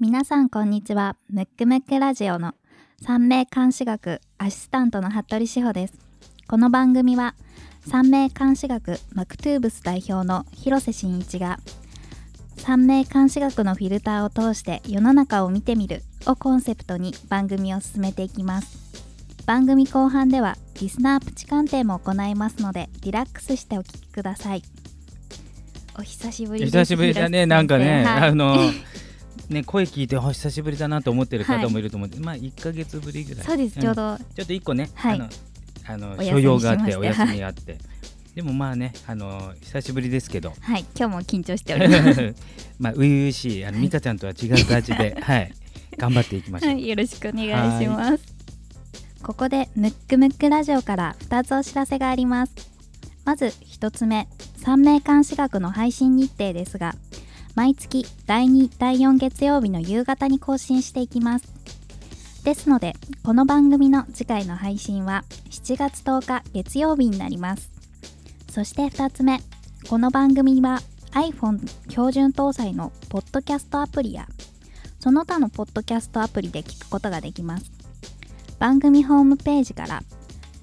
[0.00, 1.16] 皆さんこんにちは。
[1.30, 2.54] ムックムックラジオの
[3.00, 5.94] 三名監視学アシスタントの服部志保です。
[6.48, 7.36] この番組は
[7.86, 11.60] 三名監視学マクトゥーブス代表の広瀬真一が
[12.56, 18.76] 三名監視学のフィルターを通して世の中を見てみるをコンセプトに番組を進めていきます。
[19.46, 24.62] 番組後半ではリスナープチ鑑定も行いますのでリラックスしてお聞きください。
[25.96, 26.72] お久しぶりです。
[26.72, 27.46] 久しぶりだね。
[27.46, 28.30] なんかね、 はい。
[28.30, 28.56] あの
[29.48, 33.44] ね声聞いてあ久しぶりだなと思ってる方もいると思って、まあ1か月ぶりぐらい。
[33.44, 35.20] そうですちょうど、ちょっと一個ね、はい。
[35.86, 37.78] あのあの所用があっててお休みがあって、
[38.34, 40.52] でもまあねあの久しぶりですけど。
[40.60, 42.34] はい今日も緊張しております。
[42.78, 45.54] まあ初々しいあの美香ちゃんとは違う感じで はい。
[45.96, 48.34] 頑張っていきましょう、はい、よろしくお願いします。
[49.22, 52.52] ここでムックムックラジオから2つお知らせがあります。
[53.24, 56.94] まず1つ目、三名監視学の配信日程ですが、
[57.54, 61.46] 毎月第2、第4月曜日の夕方に更新していきます。
[62.42, 67.70] ですので、この番組の次回の配信は7月10日月曜日になります。
[68.50, 69.40] そして2つ目、
[69.88, 70.80] この番組は
[71.12, 74.26] iPhone 標準搭載のポッドキャストアプリや
[74.98, 77.70] その他のポッドキャストアプリで聞くことができます。
[78.58, 80.02] 番組ホームページから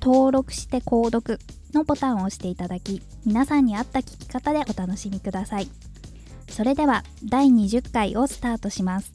[0.01, 1.39] 登録して購読
[1.73, 5.69] のボタンを押していただき、皆さんに合った聞き方でお楽しみください。
[6.51, 9.11] それでは第20回をスタートします。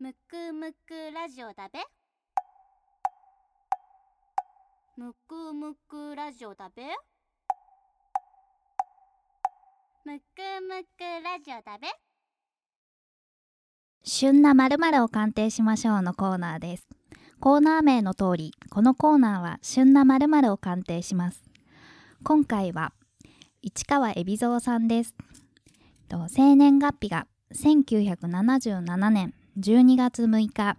[0.00, 1.78] むくむくラジオだべ
[4.96, 6.82] むくむくラジオだべ
[10.04, 10.24] むく
[10.68, 11.86] むくラジオだべ
[14.02, 17.01] 旬な〇〇を鑑定しましょうのコーナーです。
[17.42, 21.42] コーナー名の通り、このコーナーは旬な〇〇を鑑定します。
[22.22, 22.92] 今回は
[23.62, 25.16] 市川海老蔵さんです。
[26.08, 30.76] と生年月日が1977年12月6日。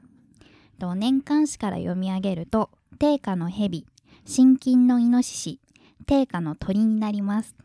[0.79, 3.85] と年間誌から読み上げると、定価の蛇、
[4.23, 5.59] 心筋のイノシシ、
[6.07, 7.57] 定価の鳥になります。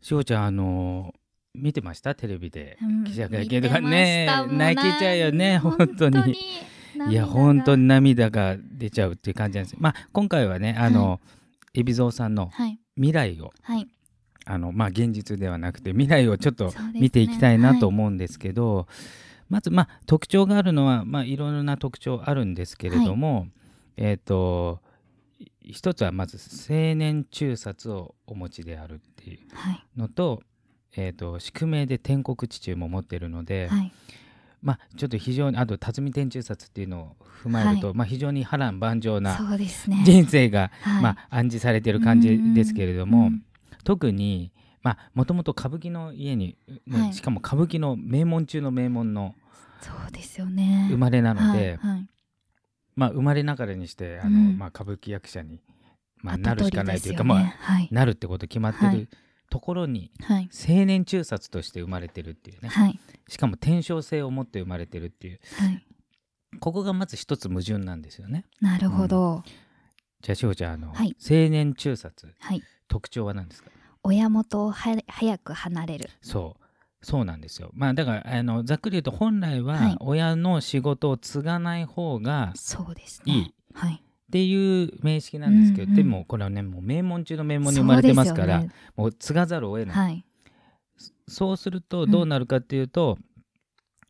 [0.00, 1.12] しおちゃんあの
[1.56, 2.14] 見てました？
[2.14, 6.36] テレビでうん記者会見とかね泣けちゃうよねな本当に
[7.10, 11.20] いや本当にに涙が出ちゃうっていう感じなんですまあ今回はねあの、
[11.74, 12.78] 海老蔵さんのはい。
[12.96, 13.88] 未来をはい。
[14.46, 18.86] あのまあ現実ではなくて未来をちょっと見ていきたいなとはい思うんですけど、
[19.48, 23.48] まずまあ特徴があるのはまあいろいろな特徴あるんですけれども、
[23.96, 24.80] えっ、と
[25.38, 26.38] い一つはまず
[26.70, 29.84] 青年中殺をお持ちであるっていうはい。
[29.96, 30.42] のと,、
[30.94, 33.92] えー、と宿命で天国地中も持ってるので、はい
[34.64, 39.38] まあちょっと非常にあと辰巳天中殺っていうのを踏まえると、まあ非常に波乱万丈な。
[40.04, 41.02] 人生が、はい。
[41.02, 43.30] まあ暗示されてる感じですけれども、
[43.84, 44.52] 特に
[44.82, 47.12] まあもともと歌舞伎の家に、ねはい。
[47.12, 49.34] しかも歌舞伎の名門中の名門の
[49.82, 50.86] そうですよね。
[50.90, 52.08] 生まれなので、はいはい。
[52.96, 54.58] まあ生まれながらにしてあの、うん。
[54.58, 55.60] まあ、歌舞伎役者に、
[56.22, 57.88] まあ、跡なるしかないというか、まあねはい。
[57.92, 59.08] なるってこと決まってるはい。
[59.50, 60.48] ところに、はい。
[60.50, 62.98] 青年中殺として生まれてるっていうね、はい
[63.28, 65.86] しかも天正性を持って生まれてるっていうはい。
[66.60, 69.42] ここがまず一つ矛盾なんですよねなるほど。
[70.22, 72.62] じゃあしおちゃんあの、はい青年中殺はい。
[72.88, 73.70] 特徴は何ですか？
[74.02, 76.10] 親元をは早く離れる。
[76.22, 76.64] そう
[77.06, 83.32] そうなんですよまあだからあのざっくり言うと本来ははい親の仕事を継がない方がそうですね。
[83.32, 83.94] いいはい。
[83.94, 83.96] っ
[84.32, 90.24] ていう名式なんですけど、うんうんでもこれはねもう名門中の名門に生まれてますからねもう継がざるを得ない、はい。
[91.28, 93.18] そうするとどうなるかっていうと、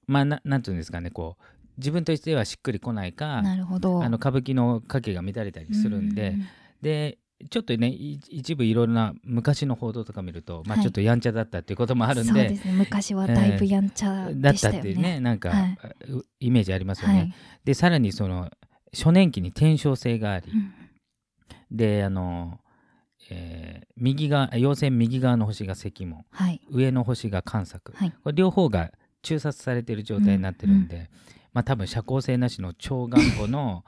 [0.07, 1.43] まあななんていうんですかねこう
[1.79, 4.03] 自分としてはしっくりこないかなるほど。
[4.03, 6.37] あの歌舞伎の家系が乱れたりするんで、
[6.83, 7.19] で
[7.51, 12.73] ちょっとねい一部いろいろな昔昔の報道とか見ると、まあ、はいちょっとやんちゃだったっていうこともあるんそうで,、ですね。
[12.73, 15.21] 昔はだいぶやんちゃだっでしたたよっていうねね。
[15.21, 15.77] なんか、は
[16.09, 17.15] うイメージありますよね。
[17.15, 17.35] はい。
[17.65, 18.51] でさらにその
[18.93, 20.73] 初年期に天正性があり、うん
[21.71, 22.61] であの、
[23.31, 23.64] えー
[23.97, 26.61] 右側陽線右側の星が石門はい。
[26.71, 28.11] 上の星が関作、はい。
[28.11, 28.91] これ両方が
[29.23, 31.11] 中殺されている状態になってるんで、
[31.53, 33.85] まあ多分社交性なしの超頑固の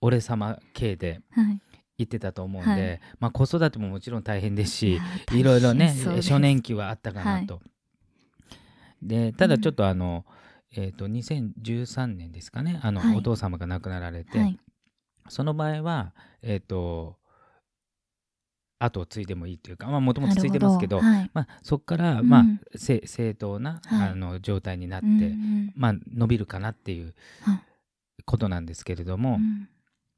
[0.00, 1.60] 俺様系ではい。
[1.98, 5.00] 言ってたと思うんで、はいまあ子育てももちろん大変ですし
[5.32, 7.60] いろいろね初年期はあったかなと。
[9.02, 10.24] でただちょっとあの、
[10.74, 14.58] えー、と2013年ですかねあの、はいお父様が亡くなられて、はい。
[15.28, 16.12] その場合は
[16.42, 17.16] えっ、と
[18.78, 21.30] 後を継いでもいいというかもともと継いでますけどはい。
[21.32, 22.28] まあ、そこから、うん。
[22.28, 22.44] まあ
[22.74, 24.08] せ正当な、はい。
[24.10, 25.72] あの状態になって、うんうん。
[25.76, 27.60] まあ、伸びるかなっていうはい
[28.24, 29.68] ことなんですけれども、うん。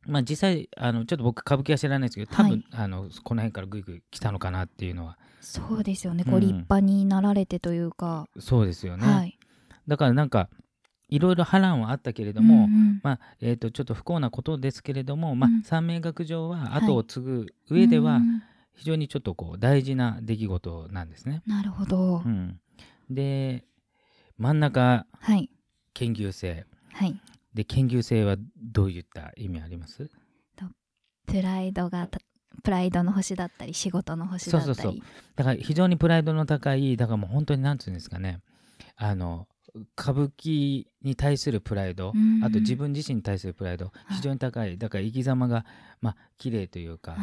[0.06, 5.18] まあ実際あのちょっと僕歌舞伎は知らないですけど多分、はいあのこの辺からぐいぐい来たのかなっていうのは。
[5.40, 6.32] そうですよね、うん。
[6.32, 9.38] ご立派になられてというか、そうですよね、はい。
[9.86, 10.48] だからなんか
[11.08, 13.00] いろいろ波乱はあったけれども、うんうん。
[13.02, 15.62] まあえー、とちょっと不幸なことですけれども、まあうん。
[15.62, 16.84] 三名学上ははい。
[16.84, 18.42] 後を継ぐ上ではうん
[18.74, 21.42] 非常にちょっとこう大事な出来事なんですね。
[21.46, 22.60] なるほど、うん、
[23.10, 23.64] で
[24.36, 25.50] 真ん中はい。
[25.94, 26.64] 研究生。
[26.92, 27.20] はい。
[27.54, 30.08] で研究生はどういった意味あります？
[31.26, 32.20] プライドがた
[32.62, 34.74] プライドの星だったり仕事の星だったり。
[34.76, 35.02] そうそうそう。
[35.34, 38.40] だから非常にプライドの高いだからもう本当になんていうんですかね。
[38.96, 39.48] あの
[39.96, 42.42] 歌舞伎に対するプライド、うん。
[42.44, 45.64] あと自分自身に対するプライド非常に高いだから生き様が
[46.00, 47.16] まあ綺麗というか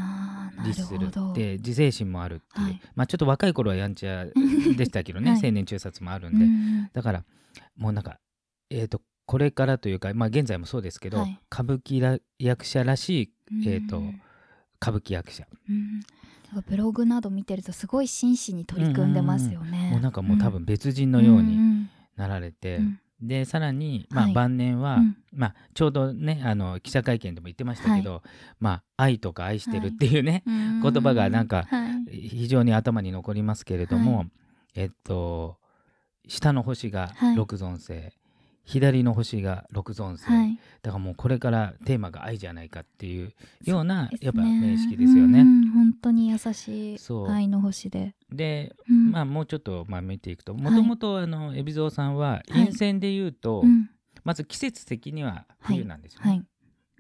[0.66, 1.12] 律する。
[1.34, 2.82] で自制心もあるっていう、はい。
[2.96, 5.42] まあちょっと若い頃はやんちゃでしたけどね、はい。
[5.44, 7.24] 青年中殺もあるうんで、んだから
[7.78, 8.20] もうなんか
[8.70, 11.40] えっ、とこれからというか、まあ、現在もそうですけど、はい。
[11.52, 13.32] 歌舞伎ら役者らしい
[13.68, 14.22] えーとうん
[14.82, 16.02] 歌舞伎役者、うん。
[16.68, 19.90] ブログなど見てるとすごい真摯に取り組んでますよね。
[19.92, 23.00] もうなんかもう多分別人ののようになられて、うん。
[23.22, 24.34] でさらに、まあはい。
[24.34, 25.18] 晩年は、うん。
[25.34, 28.22] まあ、ちょうどねあの記者会見でも言ってましたけど、
[28.60, 32.12] まあ、愛とか愛してるっていうね、言言葉がなんかはい。
[32.12, 34.26] 非常に頭に残りますけれども、は
[34.76, 35.58] えっと
[36.28, 37.36] 下の星がはい。
[37.36, 37.94] 六尊星、
[38.66, 40.60] 左の星が六尊星、はい。
[40.82, 43.32] だからもうこれからテーマが愛じゃないかっていう
[43.64, 45.42] ようなやっぱ名式ですよね。
[45.42, 46.98] うん本当に優しい
[47.30, 48.16] 愛の星で。
[48.32, 49.12] で、うん。
[49.12, 52.52] まあもうちょっとまあ見ていくともともとあの海老蔵さんははい。
[52.52, 53.90] 陰線で言うと、うん。
[54.24, 56.30] まず季節的には冬なんですよね。
[56.30, 56.44] はい。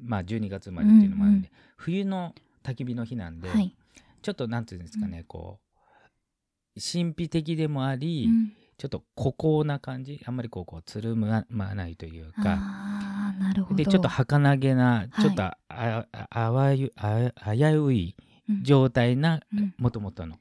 [0.01, 1.53] まあ12月生まれっていうのもあるんで、うん。
[1.77, 3.75] 冬の焚き火の日なんで、はい。
[4.21, 13.75] ちょっとなんていうんですかね、こう神秘的でもあり、うんちょっと孤高な感じあんまりこうこうつるまないというかああなるほど。
[13.77, 15.09] でちょっと儚げな、はい。
[15.21, 18.15] ちょっとあああわゆあ危うい
[18.49, 18.63] うん。
[18.63, 19.73] 状態なうん。
[19.77, 20.37] もともとの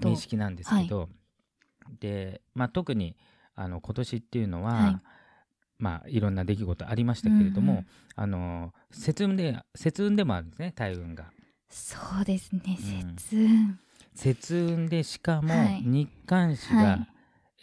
[0.00, 0.16] 認。
[0.16, 1.08] 識なんですけど、
[2.00, 3.16] で、まあ、特に
[3.54, 4.92] あの今年っていうのは、はい。
[4.94, 4.96] い
[5.78, 7.86] まあ、いろんな出来事ありましたけれども、うんうん。
[8.16, 11.30] あの節運で節運でもあるんですね大運が。
[11.68, 13.16] そうですねうん。
[13.16, 13.78] 節運。
[14.14, 15.82] 節運でしかもはい。
[15.84, 17.08] 日韓誌が、はい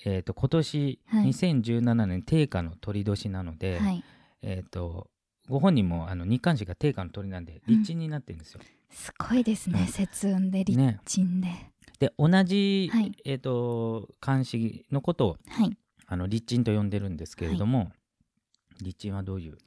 [0.05, 1.29] えー、と今年はい。
[1.29, 4.03] 2017年定価の鳥年なので、はい。
[4.41, 5.09] えー、と
[5.49, 7.75] ご本人もあの日韓誌が定価の鳥なんでうん。
[7.79, 8.61] 立地になってるんですよ。
[8.89, 9.87] すごいですねうん。
[9.87, 11.47] 節運で立ね、鎮で。
[11.99, 13.11] で同じ、はい。
[13.25, 15.77] えー、と漢詩のことをはい。
[16.05, 17.91] あの立鎮と呼んでるんですけれども、
[18.81, 19.57] 立鎮はどういう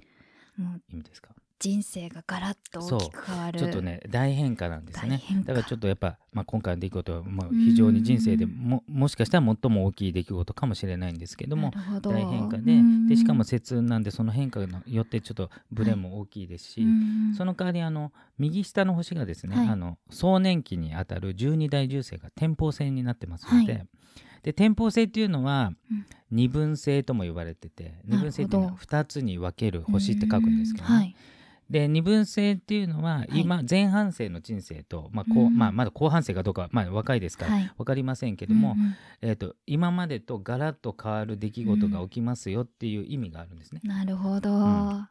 [0.91, 1.31] 意味ですか？
[1.61, 3.59] 人生がガラッと大きく変わる。
[3.59, 5.11] ちょっとね大変化なんですね。
[5.11, 5.49] 大変化。
[5.49, 11.71] だからちょっとやっぱ、まあ、今回の出来事はもう非常に人生でももしかしたら最も大きい出来事かもしれないんですけども
[12.03, 13.09] 大変化でうん。
[13.09, 17.35] でしかも節運なんでその変化によってちょっとブレも大きいですし、うん。
[17.35, 19.69] その代わりあの右下の星がですね、はい。
[19.69, 23.81] あの壮年期にあたる十二大重星が天宝星になってますので,、は
[24.43, 26.07] で天宝星っていうのはうん。
[26.33, 30.97] 二分星とも呼ばれてて二分星っていうのはなるほ2つに分ける星って書くんですけどね、うん。
[30.99, 31.17] はい
[31.71, 33.41] で二分星っていうのはい。
[33.41, 35.57] 今前半生の人生と、まあこううん。
[35.57, 37.73] まあ、まだ後半生かどうかは、まあ、若いですからはい。
[37.79, 38.75] 分かりませんけども、
[39.23, 43.81] えー、と今までとガラッと変わる出来事が起きますよっていう意味があるんですね。
[43.85, 45.09] なるほど、ん。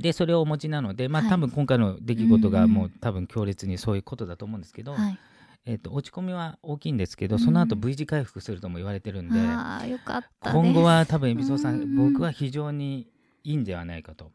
[0.00, 1.30] でそれをお持ちなので、まあはい。
[1.30, 5.18] 多分今回の出来事がもう多分強烈にそういうことだと思うんですけど、はい。
[5.66, 7.38] えー、と落ち込みは大きいんですけどうん。
[7.38, 10.56] その後 V 字回復するとも言われてるんで、ああよかったです。
[10.56, 13.08] 今後は多分海老蔵さん僕は非常に
[13.44, 14.32] いいんではないかと。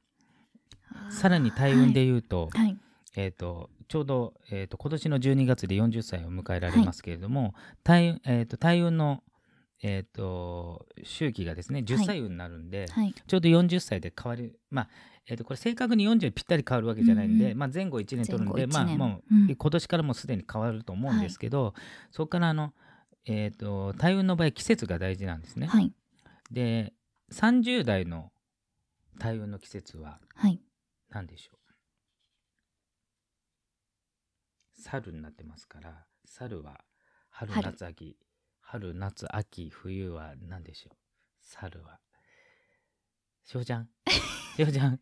[1.09, 2.77] さらに大運で言うと,、はい、はい。
[3.15, 7.53] えー、とちょうど、えー、と今年の12月で40歳を迎えられますけれども、
[7.83, 9.23] 大えー、と大運の、
[9.81, 13.13] えー、と周期がですね10歳運になるんで、はい。
[13.13, 14.89] ちょうど40歳で変わるまあ
[15.29, 17.57] えー、とこれ正確に40ぴったり変わるわけじゃないんで、うんうん。
[17.57, 19.55] まあ、前後1年取るんでまあもう、うん。
[19.55, 21.73] 今年からもうすでに変わると思うんですけど、
[22.11, 22.73] そこからあの、
[23.25, 25.67] えー、と大運の場合季節が大事なんですね。
[25.67, 25.91] はい。
[26.51, 26.93] で
[27.33, 28.31] 30代の
[29.19, 30.61] 大運の季節ははい
[31.17, 31.57] 何でしょう。
[34.87, 36.05] 春になってますから
[36.37, 36.79] 春は
[37.31, 38.15] 春春夏秋
[38.61, 40.95] 春夏秋冬は何でしょう。
[41.41, 41.99] 猿は。
[43.43, 43.89] しおちゃん？
[44.55, 44.99] しおちゃん？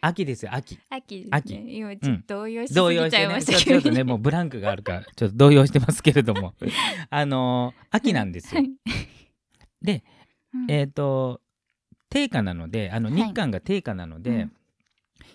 [0.00, 0.78] 秋ですよ秋。
[0.90, 1.28] 秋ね。
[1.32, 1.76] 秋。
[1.76, 3.42] 今ちょっと動揺し動揺してね。
[3.42, 6.54] ちょちょっとねもうブランクがあるからちょっと動揺してますけれども。
[7.10, 8.62] あのー秋なんですよ、
[9.82, 10.04] で
[10.68, 11.42] えっ、と
[12.10, 13.22] 定価なのであのはい。
[13.24, 14.56] 日韓が定価なので、うん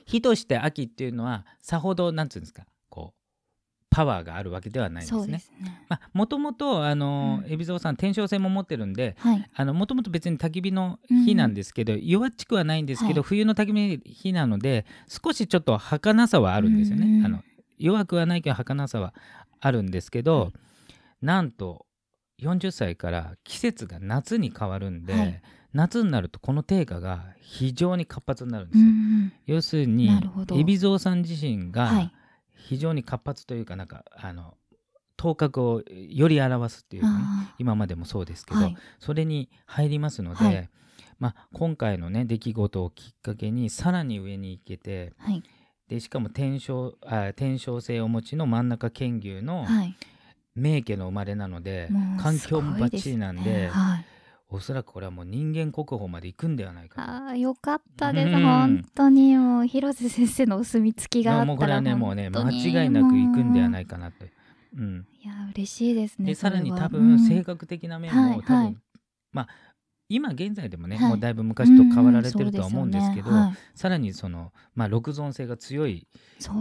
[0.07, 3.17] 日として秋っていうのはさほどなんつうんですかこう
[3.89, 5.19] パワーがあるわけではないんですね。
[5.19, 5.39] そうで。
[5.39, 5.85] すね。
[5.89, 7.53] まあもともとあのうん。
[7.53, 9.49] 海老蔵さん天正星も持ってるんではい。
[9.53, 13.29] あのもともと別に焚き火の火なんですけど、弱っちくはないんですけど、はい。
[13.29, 17.05] 冬の焚き火の火なので少しちょっと儚さはあるんですよね。
[17.05, 17.43] うんあの
[17.79, 19.13] 弱くはないけど儚さは
[19.59, 20.53] あるんですけど、はい。
[21.21, 21.85] なんと
[22.41, 25.41] 40歳から季節が夏に変わるんで、はい
[25.77, 28.89] 夏になるとこの定価が非常に活発になるんでうすよ。
[28.89, 30.09] ん要するに
[30.49, 32.11] 海老蔵さん自身はがい。
[32.55, 34.55] 非常に活発というかなんかあの
[35.15, 38.77] 頭角をより表すっていうかねあ今までもそうですけど、ーはい。
[38.99, 40.69] それに入りますので、はい。
[41.19, 45.43] まあ、今回のね出来事をきっかけにさらに上に行けてはい。
[45.87, 49.95] でしかも天正あ天正星をお持ちの真ん中剣牛のはい。
[50.55, 51.87] 名家の生まれなので、
[52.19, 53.69] 環境もバッチリなんで
[54.49, 57.11] おそらくこれはもう人間国宝まで行くんではないかと。
[57.11, 58.43] あーよかったです、うん。
[58.43, 64.25] 本当にもう広瀬先生のお墨付きがあったらもうこれはねもうね間違いなく行くんではもないかなと。
[64.77, 64.81] う。
[64.81, 67.43] ん、ういや嬉しいですねでさらに多分性うん。
[67.43, 68.77] 格的な面はいも多分、はい
[69.33, 69.47] まあ
[70.09, 71.09] 今現在でもね、はい。
[71.09, 73.57] もうだいぶ昔と変わられてるとは思うんですけど、うよね。
[73.75, 76.07] さらにその、まあ、六尊性が強い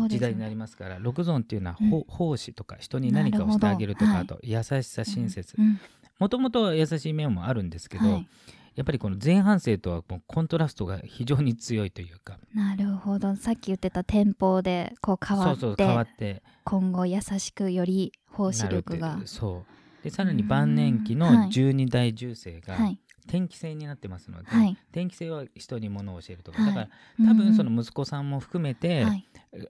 [0.09, 1.91] 時代になりますから、六尊っていうのは、うん。
[1.91, 5.55] ほ奉仕とか人に何かをしてあげるとかあと優しさ親切。
[5.57, 5.79] うん
[6.19, 8.29] もともと優しい面もあるんですけど、はい。
[8.75, 12.39] やっぱりこの前半生とはもうコントラストが非常に強いというか。
[12.55, 13.35] なるほど。
[13.37, 16.43] さっき言ってた店舗でこう変わってそうそう変わって。
[16.65, 19.19] 今後優しくより奉仕力が。
[19.25, 20.05] そう。
[20.05, 21.49] でさらに晩年期のうんはい。
[21.49, 22.99] 12代重星がはい。
[23.29, 24.77] 天気星になってますので、はい。
[24.93, 26.75] 天気星は人に物を教えるとか、はい。
[26.75, 27.75] だから多分そうん。
[27.75, 29.27] の息子さんも含めて、はい。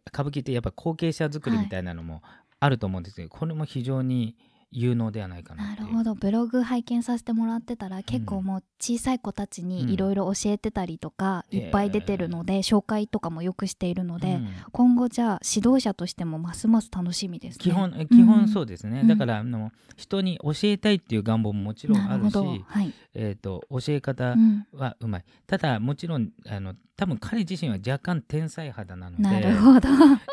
[0.08, 2.22] 歌舞伎ってやっぱ後継者作りみたいなのも
[2.58, 4.36] あると思うんですけど、これも非常に
[4.70, 6.14] 有能ではないかななるほど。
[6.14, 14.48] ブログ拝見させてもらってたら結構もう小さい子たちにいろいろ教えてたりとか、うんいっぱい出てるので、紹介とかもよくしているので、うん。
[14.72, 17.62] 今後じゃあ指導者としてもますます楽しみですね。
[17.62, 19.08] 基本基本そうでですね、うん。
[19.08, 29.22] だからあの人に教えたいっていう願望ももちろんあるしはい、えー、と教え方うん、はうまい、ただもちろんあの多分彼自身は若干天才肌なので。
[29.22, 29.80] なるほど。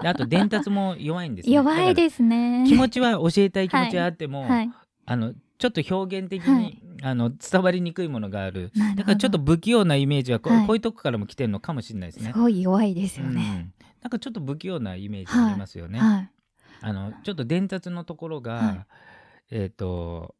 [0.01, 1.55] であと伝達も弱いんですね。
[1.55, 2.63] 弱いですね。
[2.67, 4.71] 気持ちは教えたい気持ちはあっても、はい。
[5.05, 6.81] あのちょっと表現的に、はい。
[7.01, 8.71] あの伝わりにくいものがある。
[8.95, 10.77] だからちょっと不器用なイメージはこ,、うい。
[10.77, 12.31] うとこからも来てるのかもしれないですね。
[12.31, 12.39] す。
[12.39, 13.73] ごい弱いですようね、ん。
[14.01, 15.99] なんかちょっと不器用なイメージありますよね。
[15.99, 16.29] はい。
[16.79, 18.85] あのちょっと伝達のところが、はい。
[19.51, 20.35] えっ、と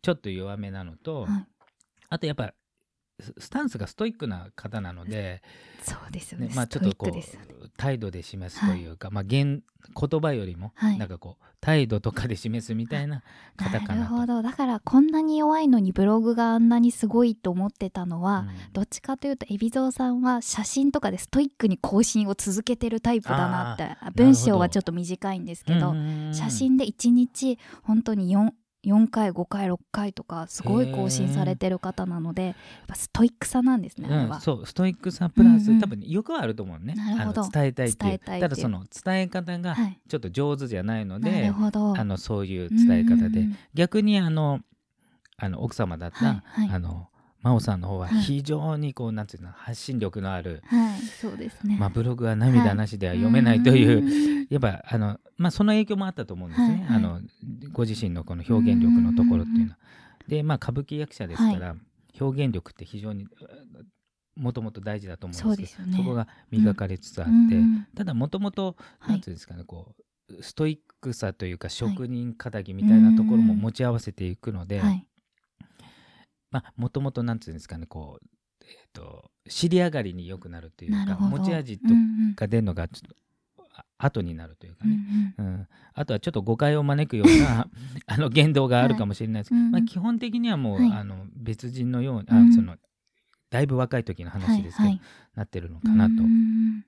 [0.00, 1.46] ちょっと弱めなのと、はい。
[2.10, 2.54] あとやっぱ
[3.20, 5.42] ススタンスがストイックな方なので、
[5.82, 6.48] そうですよね。
[6.48, 7.46] ねまあ、ちょっとこストイックですよね。
[7.60, 9.62] う態度で示すというか、まあ言
[9.94, 10.98] 言葉よりも、はい。
[10.98, 13.22] なんかこう態度とかで示すみたいな
[13.56, 13.94] 方かなと。
[13.94, 14.42] なるほど。
[14.42, 18.72] だからこんなに弱いのにブログがあんなにすごいと思ってたのは、うん。
[18.72, 23.96] どっちかというと海老蔵さんは写真とかでストイックに更新を続けてるタイプだなって。
[24.14, 28.50] 文章はちょっと短いんですけど、うん写真で1日本当に 4,
[28.84, 32.54] 4回5回6回とかすごい更新されてる方なので、やっ
[32.86, 34.08] ぱストイックさなんですね。
[34.08, 36.94] うん、そうストイックさプラス、うんうん多分欲はあると思うね。
[36.94, 37.48] なるほど。
[37.48, 38.18] 伝えたいっていう。
[38.18, 41.98] ただその伝え方がはい、ちょっと上手じゃないので、なるほど。
[41.98, 44.60] あのそういう伝え方で、うん逆にあの
[45.36, 46.70] あの奥様だった、はいはい。
[46.76, 47.08] あの
[47.44, 48.22] 真央さんの方ははい。
[48.22, 51.76] 非常にこう、なんていうの発信力のある、はい、そうですね。
[51.78, 54.46] まあ、ブログは涙なしでは読めないという、うん。
[54.48, 56.96] やっぱあの、まあ、その影響もあったと思うんですね、はいはい。
[56.96, 57.20] あの
[57.72, 59.78] ご自身のこの表現力のところっていうのは。
[60.26, 61.76] でまあ歌舞伎役者ですから、
[62.18, 63.26] 表現力って非常に
[64.36, 66.02] もともと大事だと思うんですけどそね。
[66.02, 67.86] こが磨かれつつあって、うん。
[67.94, 69.10] ただもともとはい。
[69.12, 69.94] なんていうんですかね、こ
[70.30, 75.06] うストイックさというか職人気みたいなところも持ち合わせていくので、はい、
[76.54, 78.26] まあもともとなんていうんですかねこう、
[78.62, 81.16] えー、と尻上がりに良くなるというか。
[81.16, 82.34] 持ち味とうんうん。
[82.34, 83.16] か出るのがちょっと
[83.76, 85.68] あ後になるというかうんね、うん。
[85.94, 87.68] あとはちょっと誤解を招くような
[88.06, 89.48] あの言動があるかもしれないです。
[89.48, 89.72] けど、はいうん。
[89.72, 90.92] まあ、基本的にはもう、はい。
[90.92, 92.50] あの別人のように、うん。
[92.50, 92.76] あその
[93.50, 95.00] だいぶ若い時のうん話ですけど、はい
[95.34, 96.22] なってるのはいかなと。
[96.22, 96.84] うん。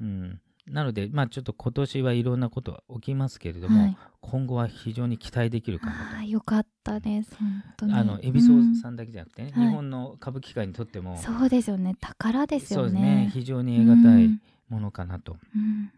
[0.00, 0.40] うん
[0.76, 3.96] なので、まあ、ちょっと今年はいろんなこと起きますけれども、はい。
[4.20, 7.92] 今後は非常に期待できるかなああよかったです本当に。
[7.92, 7.98] と。
[7.98, 9.62] あの海老蔵さんだけじゃなくてね、うん。
[9.62, 9.70] はい。
[9.70, 11.94] 日本の歌舞伎界にとっても、そうですよね。
[11.98, 13.30] 宝ですよそうですね。
[13.32, 15.38] 非常に得難いうんものかなと。
[15.54, 15.90] うん。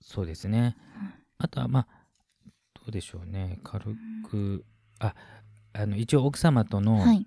[0.00, 0.74] そうですね。
[1.36, 1.86] あとは、まあ、
[2.72, 3.94] どうでしょうね、軽
[4.30, 4.64] く、
[5.00, 5.14] あ
[5.74, 7.26] あの一応、奥様とのはい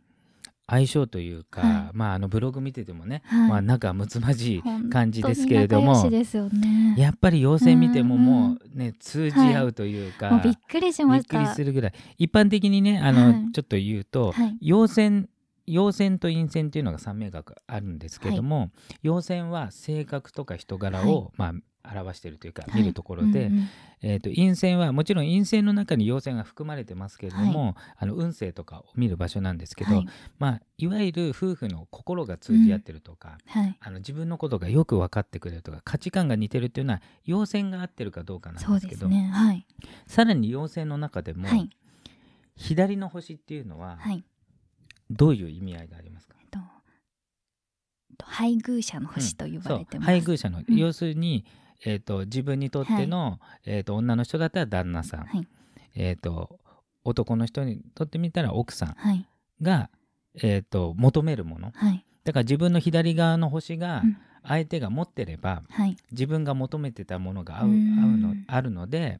[0.69, 1.89] 相性というか、はい。
[1.93, 3.49] まあ、あのブログ見ててもね、はい。
[3.49, 11.37] まあ、仲睦まじい本感じですけれどもねやっぱり妖精見てもうんもうね通じ合うというか、もうびっくりしました。
[11.37, 11.93] びっくりするぐらい。
[12.17, 13.51] 一般的にねあの、はい。
[13.53, 14.57] ちょっと言うと、はい。
[14.61, 15.29] 陽線
[15.65, 18.71] 陽線と陰線っていうのが三名学あるんですけども、
[19.01, 21.53] 陽線は性格とか人柄を、まあ
[21.93, 22.81] 表しているというか、はい。
[22.81, 23.69] 見るところで、うんうん
[24.01, 30.03] えー、と陰線はもちろん陰線の中に陽線が含まれてますけれども、あの運勢とかを見る場所なんですけど、はい。
[30.03, 30.07] い
[30.39, 33.77] まあ、いわゆる夫婦の心が通じ合ってるとか、はい。
[33.79, 39.29] あの自分のことがよく分かってくれるとか価値観が似てるっていうのは陽線が合ってるかどうかなんですけどね。
[39.33, 39.65] はい。
[40.05, 41.69] さらに陽線の中でも、はい。
[42.55, 44.23] 左の星っていうのははい。
[45.09, 46.59] どういう意味合いがありますか、えっと
[48.17, 50.75] と配偶者の星と呼ばれてます、配偶者の、うん。
[50.75, 51.45] 要するに、
[51.85, 55.47] えー、と自分にとっての、えー、と女の人だったら旦那さん、はい。
[55.95, 56.59] えー、と
[57.03, 59.27] 男の人にとってみたら奥さんはい。
[59.61, 59.89] が、
[60.35, 61.71] えー、と求めるもの。
[61.75, 62.05] はい。
[62.23, 64.17] だから自分の左側の星がうん。
[64.49, 65.97] 相手が持ってれば、はい。
[66.11, 68.21] 自分が求めてたものが合う合ううん。
[68.21, 69.19] のあるので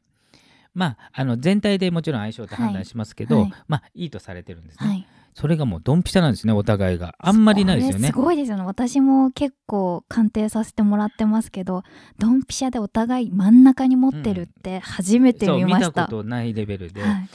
[0.72, 3.52] まああの全体でもちろん相性って判断しますけど、はい。
[3.66, 7.14] まあいいとされてるんですね、はいそれがもうドンピシャなんですねお互いが。
[7.18, 8.08] あんまりないですよね。
[8.08, 8.64] すごいですよね。
[8.64, 11.82] 私も結構鑑定させてもらってますけど
[12.18, 17.28] ドンピシャでお互い真ん中に持ってるって初めて見見ました、たことないレベルで、はい。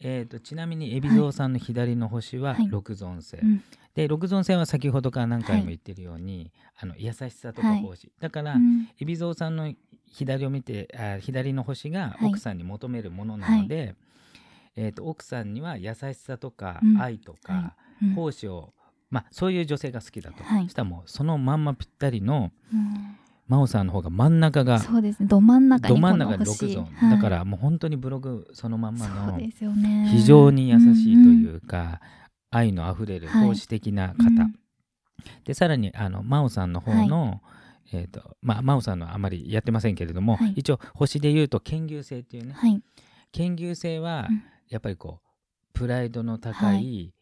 [0.00, 2.68] えー、とちなみに海老蔵さんの左の星ははい。
[2.68, 3.62] 六尊星、うん。
[3.94, 7.82] で六尊星は先ほどから何回も言ってるように、あの優しさとかはい。
[7.82, 8.88] 奉仕、だから、うん。
[9.00, 9.72] 海老蔵さんの
[10.06, 12.28] 左を見てあ左の星がはい。
[12.28, 13.94] 奥さんに求めるものなので、
[14.76, 17.00] えー、と奥さんには優しさとかうん。
[17.00, 18.14] 愛とか、うん。
[18.14, 18.72] 奉仕を、
[19.10, 20.64] まあ、そういう女性が好きだと、はい。
[20.64, 23.18] そしたらもうそのまんまぴったりのうん。
[23.46, 25.26] 真央さんの方が真ん中がそうですね。
[25.28, 26.64] ど真ん中にど真ん中に星。
[26.64, 27.10] 6ゾーン、はい。
[27.10, 29.52] だからもう本当にブログそのまんまのね。
[30.10, 32.00] 非常に優しいとうんいうか、
[32.50, 33.48] 愛のあふれるはい。
[33.48, 34.54] 奉仕的な方、うん。
[35.44, 37.42] でさらにあの真央さんの方の、
[37.92, 40.54] えーとまあ、真央さんのあまりやってませんけれども、はい。
[40.56, 42.54] 一応星で言うと堅牛星っていうね。
[42.54, 42.82] はい。
[43.36, 45.28] 堅牛星はうんやっぱりこう
[45.72, 47.14] プライドの高い、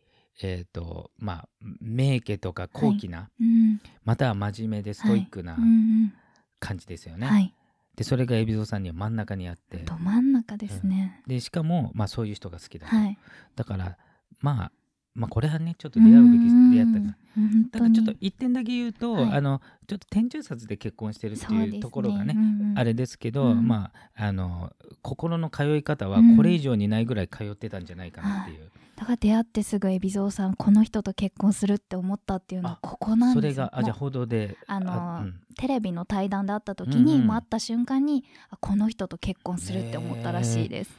[0.43, 1.49] はえーとまあ、
[1.81, 3.81] 名家とか高貴な、うん。
[4.05, 6.13] または真面目でストイックなうんうん
[6.59, 7.27] 感じですよね。
[7.27, 7.53] はい。
[7.97, 13.19] でそれが海老蔵さんには真ん中にあってど真ん中ですね、でしかも、まあ、そういう人が好きだと、はい。
[13.55, 13.99] だから、
[14.41, 14.73] まあ、
[15.15, 17.17] まあこれはねちょっと出会うべき出会ったな。
[17.37, 17.71] うん。
[17.71, 19.33] だからちょっと一点だけ言うと、はい。
[19.33, 22.79] あのちょっと天中札で結婚してるっていうところがねうんうん。
[22.79, 23.67] あれですけど、うん。
[23.67, 33.65] まああの心の通い方はうんこれ以上にないぐらい通ってたんじゃないかなっていう、だから出会ってすぐ海老蔵さんこの人と結婚するって思ったっていうのはあここなんそですよ。
[33.65, 35.41] もうれがあじゃあ報道であのうん。
[35.59, 37.29] テレビの対談で会った時に、うんうん。
[37.29, 40.91] 会った瞬間にあこの人と結婚するって思ったらしいです、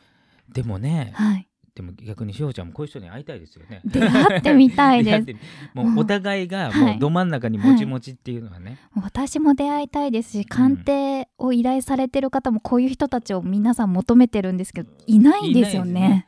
[0.52, 3.82] でもねはいでも逆にしほちゃんもこういう人に会いたいですよね。
[3.86, 5.26] 出会ってみたいです。
[5.74, 15.94] もうお互いがはいもうど真ん中にもちもちっていうのはね、私も出会いたいですし鑑定を依頼されてる方もこういう人たちを皆さん求めてるんですけどいないんですよね。
[15.94, 16.28] ね。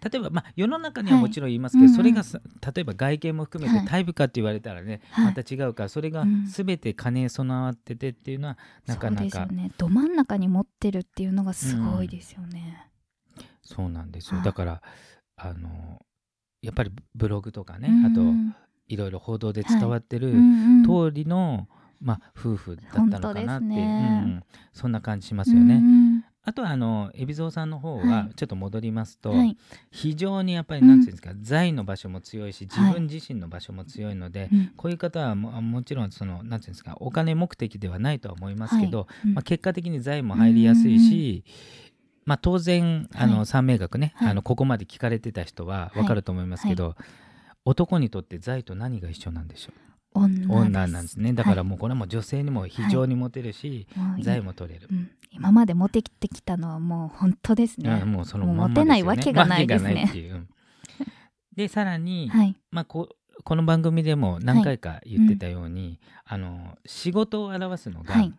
[0.00, 1.22] 例えば、まあ、世の中にははい。
[1.22, 1.90] もちろん言いますけど、うん。
[1.90, 2.40] うんそれがさ
[2.74, 3.84] 例えば外見も含めはい。
[3.84, 5.24] てタイプかって言われたらね、はい。
[5.26, 6.46] また違うからそれがうん。
[6.46, 9.22] 全て兼ね備わっててっていうのはなかなか。
[9.22, 9.70] そうですよね。
[9.76, 12.87] ど真ん中に持ってるっていうのがすごいですよね、
[13.68, 14.36] そうなんですよ。
[14.36, 14.44] はい。
[14.44, 14.82] だから
[15.36, 16.02] あの
[16.62, 18.06] やっぱりブログとかね、うん。
[18.06, 18.22] あと
[18.88, 20.32] いろいろ報道で伝わってる
[20.84, 21.68] 通りの、
[22.00, 23.64] まあ、夫婦だったのかなって。
[23.66, 23.80] いう、んう
[24.38, 24.44] ん。
[24.72, 25.74] そんな感じしますよね。
[25.76, 28.34] うんあとはあの海老蔵さんの方ははい。
[28.34, 29.54] ちょっと戻りますと、はい。
[29.90, 32.92] 非常にやっぱりうんなんていうんですか、財の場所も強いし自はい。
[32.94, 34.72] 分自身の場所も強いので、うん。
[34.74, 41.44] こういう方はももちろんそのなんていうんですかお金目的ではないとは思いますけど、まあ、結果的に財も入りやすいし、
[42.28, 43.46] まあ、当然あの、はい。
[43.46, 44.28] 三名学ね、はい。
[44.32, 46.94] あのここまで聞かれてた人はわかると思いますけど、
[47.64, 49.72] 男にとって財と何が一緒なんでしょ
[50.14, 50.20] う？
[50.20, 51.32] 女なんですね。
[51.32, 51.64] だからはい。
[51.64, 54.88] もうこれはもう女性にも非常にモテるし、もうい財も取れる。
[54.92, 55.10] うん。
[55.30, 58.00] 今まで持ってきてきたのはもう本当ですね。
[58.02, 60.12] うんもうそのもうまんまモテないわけがないですね。
[61.56, 62.54] でさらに、はい。
[62.70, 63.08] まあ、こ
[63.42, 68.34] この番組でも何回か言ってたように、あの仕事を表すのが、はい。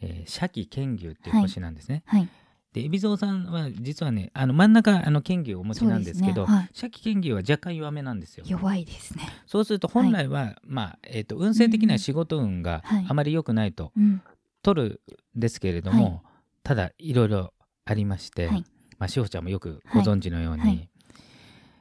[0.00, 2.02] えー、社記剣牛っていう星なんですね。
[2.06, 2.28] はい。
[2.72, 6.52] で海老蔵さんは実はねあの真ん中あの剣牛をお持ちなんですけどね。
[6.52, 6.68] はい。
[6.72, 8.44] 社記剣牛は若干弱めなんですよ。
[8.46, 9.24] 弱いですね。
[9.46, 13.06] そうすると本来は、まあえー、と運勢的な仕事運がはい。
[13.08, 14.22] あまり良くないとうん。
[14.62, 15.00] 取る
[15.36, 16.20] んですけれども、はい。
[16.62, 17.52] ただいろいろ
[17.86, 18.64] ありまして、はい。
[18.98, 20.70] まあ、しほちゃんもよくご存知のように、はい。
[20.70, 20.88] はい。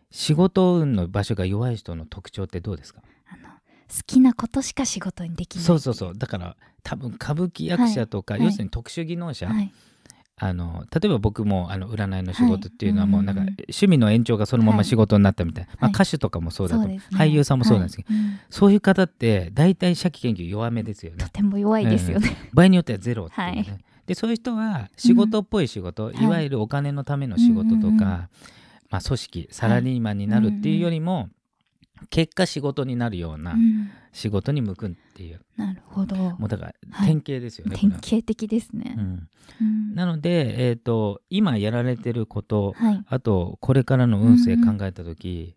[0.10, 3.04] 仕事運の場所が弱い人の特徴ってどうですか？
[3.32, 3.56] あの好
[4.08, 5.65] きなことしか仕事にできない。
[5.65, 6.17] そうそうそう。
[6.17, 8.43] だから多分歌舞伎役者とか、はい。
[8.43, 9.71] 要するに特殊技能者、はい。
[10.41, 13.47] あの例えば僕もあの占いの仕事っていうのははいもうなんかうん。
[13.47, 17.17] 趣味の延長がそのまま仕事になったみたいな、まあ、はい歌手とかもそうだと、そうですね。
[17.17, 18.23] 俳優さんもそうなんですけど、はい。
[18.23, 18.39] うん。
[18.49, 21.17] そういう方って大体社記研究弱めですよね。
[21.25, 22.38] とても弱いですよね。
[22.54, 23.84] 場合によってはゼロっていうね、はい。
[24.08, 26.23] でそういう人は仕事っぽい仕事、ん。
[26.23, 26.25] い。
[26.25, 28.08] わゆるお金のための仕事とか、うんうんうん。
[28.89, 31.30] まあ、組織サラリーマンになるっていうよりも、
[32.09, 33.89] 結果仕事になるようなうん。
[34.12, 36.15] 仕事に向くっていう、なるほど。
[36.15, 37.99] もうだからはい典型ですよね、典これは。
[38.01, 38.95] 型的ですね。
[38.97, 39.27] う、ん、
[39.62, 39.93] うん。
[39.93, 43.03] なので、えー、と今やられてることはい。
[43.07, 45.55] あとこれからの運勢考えた時、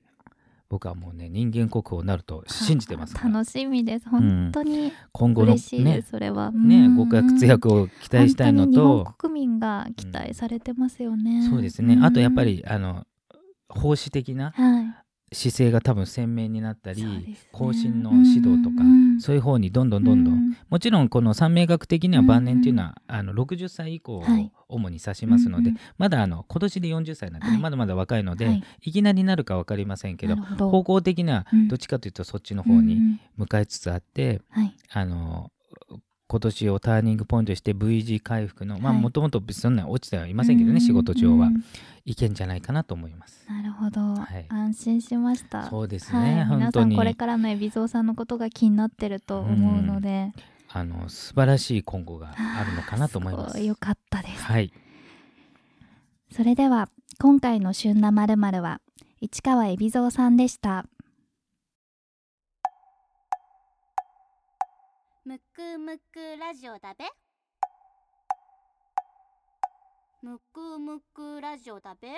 [0.69, 4.09] 僕はもうね人間国宝になると信じてますから楽しみです。
[4.09, 6.51] 本当に今後の嬉しいでねす、それは。
[6.51, 6.97] ねうん。
[6.97, 12.05] ご活躍を期待したいの本当に日と本国民が期待されてますよね、そうですね、ん。
[12.05, 13.07] あとやっぱりあの
[13.69, 14.95] 奉仕的なはい
[15.33, 17.37] 姿勢が多分鮮明になったり、ね。
[17.53, 24.51] 後進の指導とか、うんそういう方にどんどんどんどん、うんもちろんこの三名学的には晩年っていうのは、あの60歳以降をはい。
[24.69, 27.61] 主に指しますので、うんうんまだあの今年で40歳なんでね、はい。
[27.61, 28.63] まだまだ若いので、はい。
[28.83, 31.69] い、きなりなるか分かりませんけど方向的にはうん。
[31.69, 32.99] どっちかというとそっちの方に
[33.37, 34.75] 向かいつつあって、はい。
[34.93, 35.51] あの
[36.33, 39.03] 今年をターニングポイントにして V 字回復のまあはい。
[39.03, 41.63] もともとそんな落ちてはいませんけどね、うん仕事上は、うん
[42.05, 43.47] いけんじゃないかなと思います。
[43.49, 44.47] なるほど、はい。
[44.49, 45.69] 安心しました。
[45.71, 50.33] そうですはい、皆さんこれからの海老蔵さんのことが気になってると思うので、
[50.69, 53.59] あの素晴らしい今後があるのかなと思います。
[53.59, 53.65] ご。
[53.65, 54.43] よかったです。
[54.43, 54.73] はい、
[56.33, 56.89] それでは
[57.21, 58.81] 今回の旬なまるまるは
[59.21, 60.87] 市川海老蔵さんでした
[65.55, 67.05] くむくラジオだべ。
[70.23, 72.09] むくむくラジオだべ。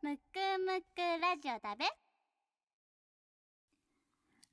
[0.00, 0.22] むく
[0.64, 0.86] むく
[1.20, 1.84] ラジオだべ。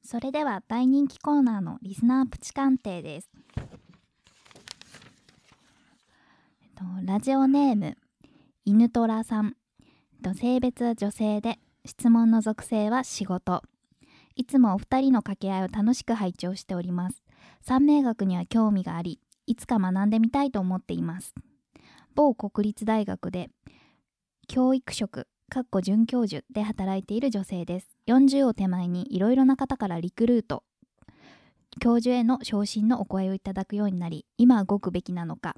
[0.04, 3.64] それでは大人気コーナーのリスナープチ鑑定です、えっ
[6.76, 7.96] と、ラジオネーム
[8.66, 9.84] 犬虎さん、え
[10.18, 13.64] っと、性別は女性で質問の属性は仕事。
[14.42, 17.22] いつもお二人の掛け合いを楽しく拝聴しております。
[17.62, 21.36] 三名学には興味がありいつか学んでみたいと思っています。
[22.16, 23.52] 某国立大学で
[24.48, 27.90] 教育職かっこ准教授で働いている女性です。
[28.08, 30.64] 40を手前にいろいろな方からリクルート。
[31.80, 35.56] 教授への昇進のお声をいただくようになり今動くべきなのか。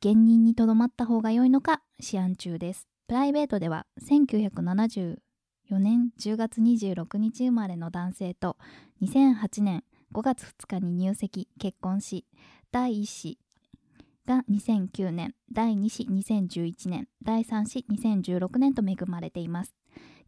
[0.00, 2.88] 現任にとどまった方が良いのか思案中です。
[3.06, 4.88] プライベートでは197
[5.70, 8.56] 4年10月26日生まれの男性と
[9.02, 12.24] 2008年5月2日に入籍結婚し
[12.72, 13.38] 第1子
[14.26, 19.74] が2009年第2子2011年第3子2016年と恵まれています。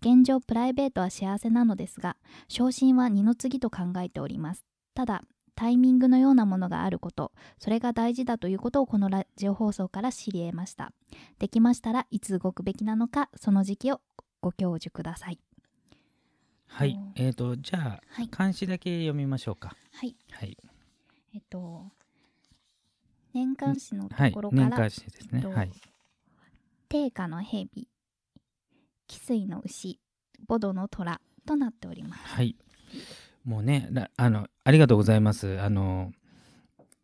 [0.03, 2.17] 現状プライベートは幸せなのですが
[2.49, 4.65] 昇進は二の次と考えております。
[4.95, 5.23] ただ
[5.55, 10.93] タイミングのようなものがあることそれが大事だということをこのラジオ放送から知り得ました。
[11.39, 14.01] できましたらいつ動くべきなのかその時期を
[14.41, 15.39] ご教授ください。
[16.67, 16.97] はい。
[16.99, 18.29] お、えーとじゃあはい。
[18.29, 19.75] 漢詩だけ読みましょうか。
[19.93, 20.17] はい。
[20.33, 20.57] はい、
[21.35, 21.85] えっと
[23.33, 25.31] 年間誌のとはいころ、から、年間詩ですね。
[25.35, 25.71] えっとはい、
[26.89, 27.89] 定価の蛇
[29.09, 29.99] 汽水の牛
[30.47, 32.23] ボドの虎となっております。
[32.25, 32.57] はい、
[33.45, 35.61] もうね、なあのありがとうございます。
[35.61, 36.13] あの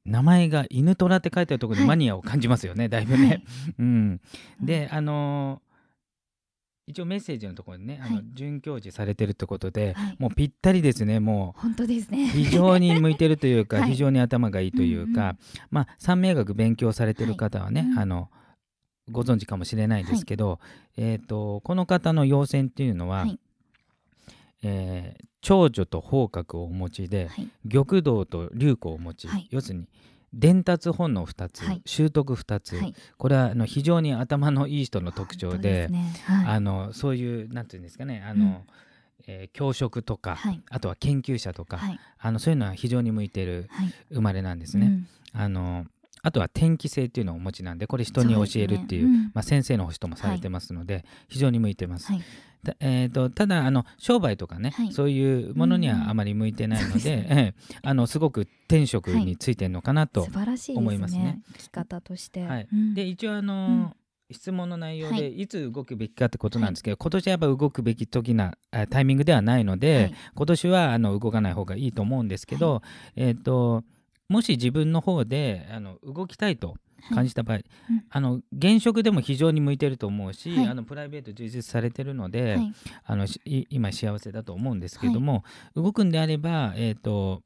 [0.04, 1.84] 名前が犬虎って書いてあるところはい。
[1.84, 3.42] にマニアを感じますよね、だいぶね。
[3.78, 4.20] うん、
[4.60, 5.60] で、あの
[6.86, 8.24] 一応メッセージのところにね、あのはい。
[8.32, 10.16] 准教授されてるってことで、はい。
[10.18, 11.60] もうぴったりですね、もう。
[11.60, 12.28] 本当ですね。
[12.28, 13.90] 非常に向いてるというか、 はい。
[13.90, 15.36] 非常に頭がいいというか、
[15.70, 18.30] まあ三名学勉強されてる方はね、あの
[19.10, 20.60] ご存知かもしれないですけど、
[20.96, 23.38] えー、とこの方の要線っていうのは、はい。
[24.62, 27.48] えー長女と方角をお持ちではい。
[27.70, 29.46] 玉堂と龍子をお持ち、はい。
[29.52, 29.86] 要するに
[30.36, 31.82] 伝達本能2つ、はい。
[31.86, 32.94] 習得2つ、はい。
[33.16, 36.12] これはあの非常に頭のいい人の特徴ですね。
[36.24, 36.46] はい。
[36.46, 38.54] あのそういうなんていうんですかねあの、うん。
[39.26, 40.62] えー教職とか、はい。
[40.70, 41.98] あとは研究者とか、はい。
[42.18, 43.92] あのそういうのは非常に向いてるはい。
[44.12, 44.86] 生まれなんですね。
[44.86, 45.08] うん。
[45.32, 45.86] あの
[46.26, 49.10] あとは天気性っていうのをお持ちなんでこれ人に教えるっていうね。
[49.10, 49.22] うん。
[49.32, 52.10] まあ、先生の星ともされてますので、非常に向いてます。
[52.10, 52.22] はい。
[52.64, 54.92] たえー、とただあの商売とかね、はい。
[54.92, 60.24] そういうものにはあまり向いてないので,、そうですええあのすごく天職についてるのかなと。
[60.24, 60.78] 素晴らしいですね。
[60.78, 61.42] 思いますね。
[61.52, 62.68] 生き方として、はい。
[62.72, 62.94] うん。
[62.94, 64.34] で一応あの、うん。
[64.34, 65.42] 質問の内容ではい。
[65.42, 70.14] いつ動くべきかってことなんですけど、今年はやっぱ動くべき時なあタイミングではないので、はい。
[70.34, 72.82] 今年はあの動かない方がいいと思うんですけど、
[73.14, 73.84] えー、と
[74.28, 76.74] もし自分の方であの動きたいと
[77.14, 77.64] 感じた場合、うん。
[78.10, 80.66] あの現職でも非常に向いてると思うし、はい。
[80.66, 82.74] あのプライベート充実されてるので、はい。
[83.04, 87.42] あの今幸せだと思うんですけども、動くんであれば、えーと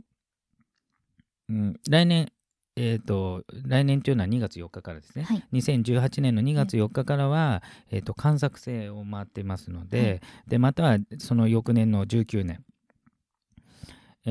[1.51, 2.33] うん、来年、
[2.77, 5.45] えー、と来年というのは2月4日からですね、はい。
[5.53, 10.21] 2018年の2月4日からは、えー、と観察制を回ってますので,、はい。
[10.49, 12.65] でまたはその翌年の19年、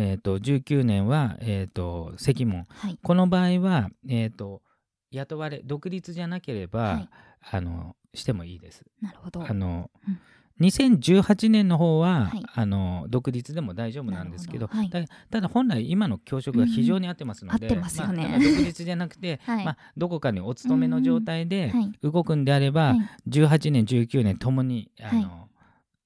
[0.01, 2.97] えー、と19年は、えー、と石門はい。
[3.03, 4.61] この場合は、えー、と
[5.11, 7.09] 雇われ独立じゃなければ、はい。
[7.51, 8.85] あのしてもいいです。
[9.01, 9.45] なるほど。
[9.45, 10.19] あのうん。
[10.61, 12.43] 2018年の方は、はい。
[12.53, 14.73] あの独立でも大丈夫なんですけどど。
[14.73, 14.89] はい。
[14.89, 18.25] たただ本来今の教職が非常に合ってますので、うんうん合ってますよね。
[18.25, 19.65] あだから独立じゃなくて、 はい。
[19.65, 21.91] まあ、どこかにお勤めの状態ではい。
[22.01, 22.99] 動くんであれば、はい。
[23.29, 25.49] 18年19年ともにあの、はい。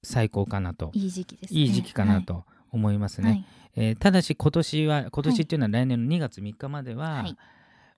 [0.02, 0.90] 最高かなと。
[0.94, 1.60] いい時期ですね。
[1.60, 3.46] いい時期かなと思いますね。
[3.76, 7.36] はいえーただし今年は今年っていうのは来年の2月3日までは、はい。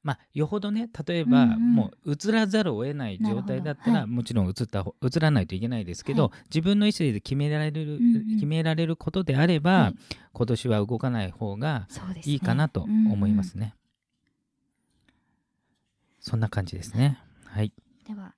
[0.03, 8.35] まあ、よほどね例えば、うんうんもう移らざるを得ない状態だったら、もちろん移った方移らないといけないですけど、は自分の意思で決められる、うんうん。
[8.35, 9.95] 決められることであれば、はい。
[10.33, 11.89] 今年は動かない方が
[12.25, 13.75] いいかなと思いますね。
[16.21, 17.19] そんな感じですね。
[17.45, 17.73] はい。
[18.07, 18.35] では、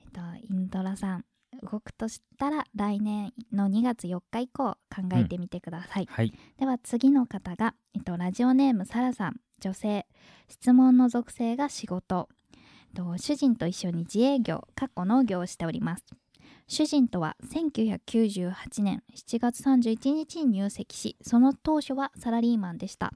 [0.00, 1.24] えっと、インドラさん
[1.62, 4.78] 動くとしたら来年の2月4日以降考
[5.14, 6.32] えてみてください、はい。
[6.58, 9.40] では次の方が、えっと、ラジオネームサラさん。
[9.60, 10.06] 女性。
[10.48, 12.28] 質問の属性が仕事。
[12.52, 12.58] えっ
[12.94, 16.04] と主人と一緒に自営業かっこ農業をしております。
[16.68, 23.12] 主人とは1998年7月31日に入籍しその当初はサラリーマンでした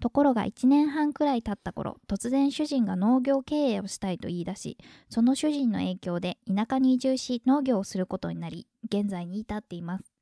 [0.00, 10.12] ところが1年半くらい経った頃突然主人が農業経営をしたいと言い出しその主人の影響で田舎に移住し農業をすることになり現在に至っています。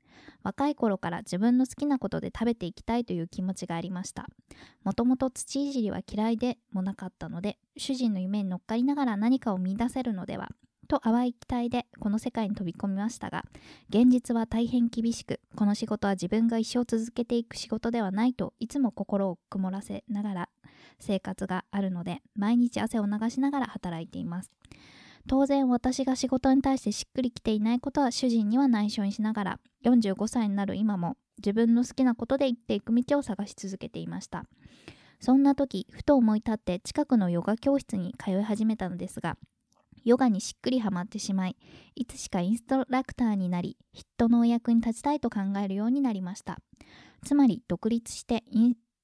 [0.43, 4.29] 若い頃から自分の好きなことで食べていきたいという気持ちがありました。
[4.85, 10.49] もともと土いじりは嫌いでもなかったので主人の夢に乗っかりながら何かを見出せるのでは
[10.89, 13.45] と淡い期待でこの世界に飛び込みましたが
[13.91, 20.49] 現実は大変厳しくこの仕事は自分が一生続けていく仕事ではないといつも心を曇らせながら
[20.99, 24.51] 生活があるので毎日汗を流しながら働いています。
[25.29, 34.45] 当然私が仕事に対してしっくりきていないことは主人には内緒にしながら45歳になる今も自分の好きなことで生きていく道を探し続けていました。
[35.21, 39.37] そんな時ふと思い立って近くのヨガ教室に通い始めたのですが
[40.09, 41.57] ヨガにしっくりハマってしまい
[41.95, 46.57] いつしかインストラクターになり人のお役に立ちたいと考えるようになりました。
[47.27, 48.43] つまり独立して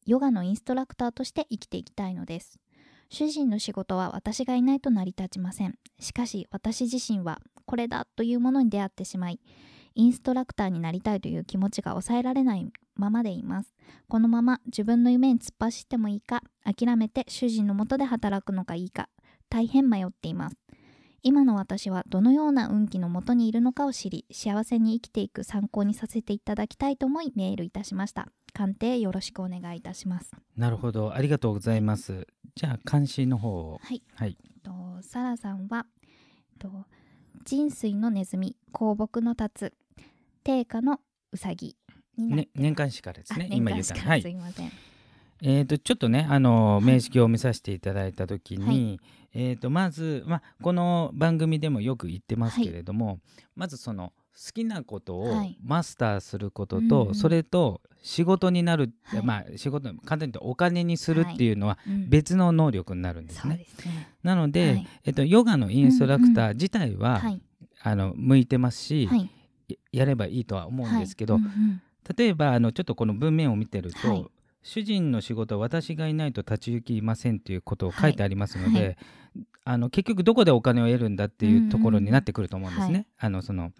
[0.06, 2.58] ヨガのインストラクターとして生きていきたいのです。
[3.10, 5.74] 主人の仕事は私がいないと成り立ちません。
[6.00, 9.40] しかし私自身はこれだというものに出会ってしまい
[9.94, 13.74] インストラクターになりたいという気持ちが抑えられないままでいます。
[14.08, 19.10] このまま自分の夢に突っ走ってもいいか諦めて主人のもとで働くのがいいか
[19.50, 20.56] 大変迷っています。
[21.24, 31.14] 今の私はどのような運気のもとにいるのかを知り幸せに生きていく参考にさせていただきたいと思いメールいたしました鑑定よろしくお願いいたしますなるほど。
[31.14, 32.26] ありがとうございます。
[32.54, 33.80] じゃあ、監視の方を。
[33.82, 34.36] はいはい。
[34.62, 34.70] と
[35.02, 35.86] サラさんは
[36.58, 36.86] と
[37.44, 39.74] 人水のネズミ香木の立つ
[40.44, 41.00] 定価の
[41.32, 41.76] うさぎ
[42.16, 43.48] になっねて、年間誌からですあね。
[43.48, 43.94] 年今言った。
[43.96, 44.22] はい。
[44.22, 44.70] すいません、
[45.46, 46.86] えー、とちょっとねあのい。
[46.86, 49.00] 名式を見させていただいた時に、はい。
[49.34, 53.18] えー、とまず、まあ、この番組でもよく言ってますけれども、
[53.54, 55.58] まずその好きなことをはい。
[55.62, 57.14] マスターすることうんと、うん。
[57.14, 59.22] それと仕事になる、はい。
[59.22, 61.52] まあ仕事簡単に言うとお金にするってい。
[61.52, 62.08] うのはうん。
[62.08, 63.58] 別の能力になるんですね。
[63.58, 64.08] ですね。
[64.22, 64.88] なので、はい。
[65.04, 67.42] えっと、ヨガのインストラクター自体は、はい。
[67.82, 69.30] あの向いてますし、はい。
[69.68, 71.42] ややればいいとは思うんですけど、はい。
[71.42, 71.82] うんうん。
[72.16, 74.26] 例えばあのちょっとこの文面を見てると、はい
[74.64, 78.96] 主人の仕事は私がいないと立ち行きませんということを書いてありますので、はい。
[79.66, 82.88] あの結局どこでお金を得るんだっていうところになってくると思うんですね。
[82.88, 83.06] うんうんはい。
[83.18, 83.72] あのその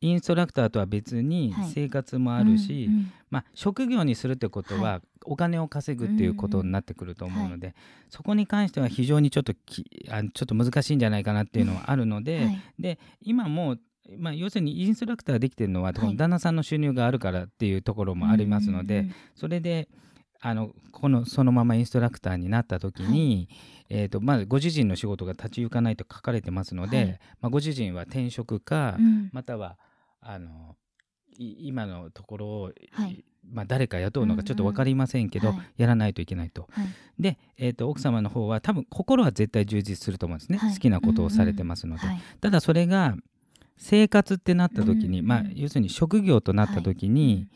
[0.00, 1.70] インストラクターとは別にはい。
[1.70, 3.12] 生活もあるし、うんうん。
[3.30, 7.74] まあ、職業にするってことは、はお金を稼ぐっていうことになってくると思うので、
[8.08, 12.62] そこに関しては非常にちょっときあちょっと難しいんじゃないかなっていうのはあるので、はい。
[12.78, 13.80] で今もう、
[14.16, 16.16] まあ、要するにインストラクターできてるのは、はい。
[16.16, 19.14] 旦那さんの収入があるからっていうところもありますので、うんうん。
[19.34, 19.88] それで
[20.40, 23.48] あのこのそのままインストラクターになった時に、
[23.88, 27.20] えーとまずご主人の仕事が立ち行かないと書かれてますので、はい。
[27.40, 29.04] まあ、ご主人は転職か、うん。
[29.04, 29.78] うんまたは
[30.20, 30.76] あの
[31.36, 33.24] い今のところを、はい。
[33.50, 35.54] まあ、誰か雇うのかちょっと分かりませんけど、うん。
[35.54, 35.68] うんはい。
[35.76, 36.68] やらないといけないと。
[36.70, 36.86] はい。
[37.18, 40.74] で、えー、と奥様の方は多分心は絶対充実すると思うんですね、はい。
[40.74, 42.06] 好きなことをされてますので。
[42.06, 42.20] はい。
[42.40, 43.16] ただそれが
[43.76, 47.48] 生活ってなった時に、うんまあ、要するに職業となった時に、はい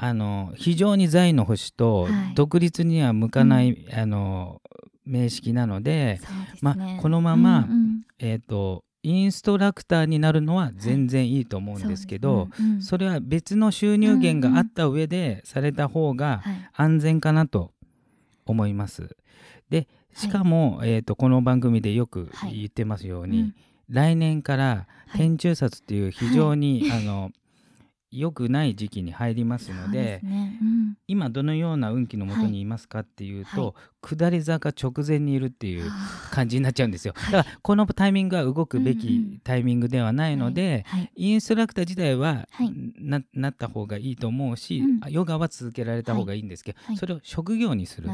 [0.00, 2.34] あの非常に財の星とはい。
[2.34, 4.62] 独立には向かない、あの
[5.04, 6.20] 名式なので、ね。
[6.62, 8.00] まあこのままうんうん。
[8.20, 12.68] えー、とインストラクターになるのは全然いいと思うんですけど、そうですね。
[12.68, 16.70] うんそれは別の収入源があった上でされた方がはい。
[16.74, 17.72] 安全かなと
[18.46, 19.16] 思います。
[19.68, 22.54] でしかも、えー、とこの番組でよくはい。
[22.54, 23.54] 言ってますように、うん。
[23.88, 25.18] 来年からはい。
[25.18, 27.32] 天中札っていう非常に、あの
[28.10, 30.58] 良くない時期に入りますのでね。
[30.62, 30.98] うん。
[31.06, 37.14] 今どのような運気のもとにいますかっていうと、下り坂直前にいるっていうは感じになっちゃうんですよ。
[37.16, 37.32] はい。
[37.32, 39.02] だからこのタイミングは動くべうんうん。
[39.02, 41.10] きタイミングではないので、あはい。
[41.16, 42.72] インストラクター自体は、はい。
[43.00, 45.12] ななった方がいいと思うし、うん。
[45.12, 46.86] ヨガは続けられた方がいいんですけど、はい。
[46.88, 46.96] はい。
[46.96, 48.08] それを職業にする。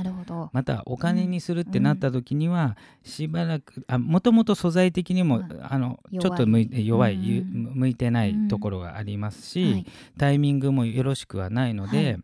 [0.52, 9.86] またお金にするってなった時には、しばらくあもともと素材的にも、まあのちょっと向いて弱い、向いてないところがありますし、はい。
[10.18, 12.20] タイミングもよろしくはないので、はい。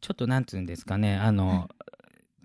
[0.00, 1.81] ちょっとなんつうんですかねあの、はい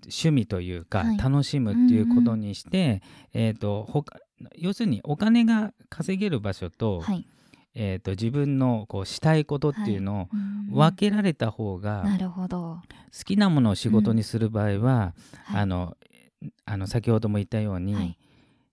[0.07, 1.17] 趣味というか、はい。
[1.17, 3.01] 楽しむっていうことにして、
[3.33, 4.17] えー、と他
[4.55, 7.27] 要するにお金が稼げる場所と,、はい。
[7.75, 10.71] えー、と自分のこうしたいことっていうのをうん。
[10.71, 12.81] 分けられた方が、なるほど、
[13.17, 15.13] 好きなものを仕事にする場合は、
[15.45, 15.61] はい。
[15.61, 15.97] あの
[16.65, 18.17] あの先ほども言ったように、はい。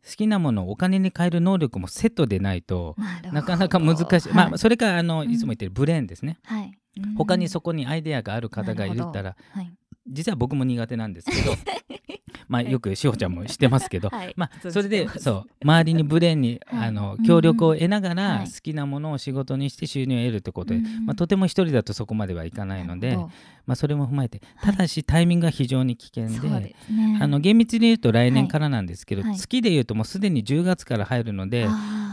[0.06, 2.94] 好きなものをお金に変える能力もセットでないと
[3.32, 4.50] なかなか難しい、はい。
[4.50, 5.30] まあそれからあのうん。
[5.30, 6.72] いつも言ってるブレーンですね、はい。
[6.98, 7.14] うん。
[7.14, 9.72] 他にそこにアイデアがある方がいるったらはい
[10.06, 11.54] 実は僕も苦手なんですけど
[12.48, 12.72] まあはい。
[12.72, 14.34] よくしほちゃんもしてますけど、はい。
[14.36, 16.88] まあそれでそう周りにブレーンに、 はい。
[16.88, 18.50] あのうん協力を得ながらはい。
[18.50, 23.18] 好きなものを仕事にして収入を得るってことで、うんまあ、とても一人だとそこまではいかないので
[23.66, 24.72] まあ、それも踏まえてはい。
[24.72, 26.30] ただしタイミングが非常に危険で。
[26.30, 26.38] で
[26.86, 27.18] すね。
[27.20, 29.30] あの厳密に言うと来年からなんですけど、はい。
[29.30, 31.66] はい月で言うともうすでに10月から入るので、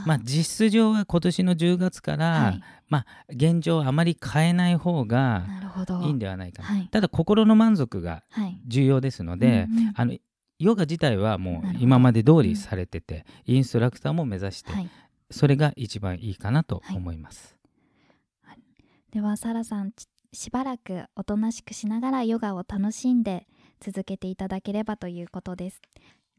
[0.05, 2.61] まあ、実質上は今年の10月から、はい。
[2.87, 5.45] まあ、現状あまり変えない方が
[6.03, 6.87] いいんではないかな、はい。
[6.91, 8.59] ただ心の満足がはい。
[8.67, 9.93] 重要ですので、うんうん。
[9.95, 10.15] あの
[10.59, 14.89] ヨガ自体はもう今まで通りされてて、インストラクターも目指して、はい。
[15.31, 17.61] それが一番いいかなと思います。
[19.11, 23.47] ではサラさんちしばらくおとなしくしながらヨガを楽しんで
[23.81, 25.81] 続けていただければということです。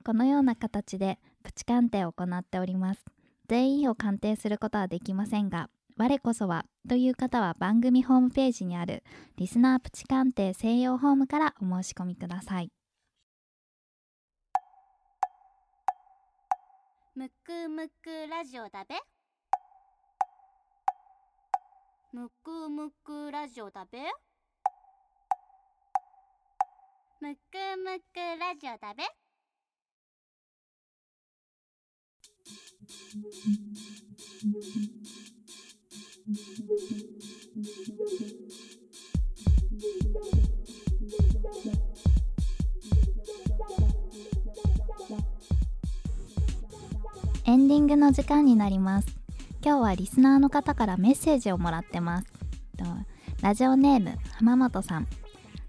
[0.04, 3.04] このような形でプチ鑑定を行っております。
[3.48, 9.02] 全員を鑑定することはできませんが我こそはという方は番組ホームページにある
[9.36, 12.70] リスナープチ鑑定専用ホームからお申し込みください。
[17.14, 18.94] むくむくラジオだべ。
[22.14, 23.98] むくむくラジオだべ？
[27.22, 27.38] むく
[27.82, 29.04] むくラジオだべ？
[47.46, 49.21] エンディングの時間になります。
[49.64, 52.26] 今日はリスナーの方からメッセージをもらってます。
[53.42, 55.06] ラジオネーム浜本さん。